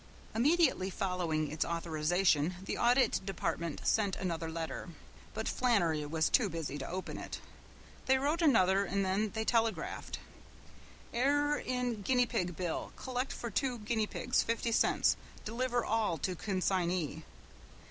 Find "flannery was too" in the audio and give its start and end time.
5.47-6.49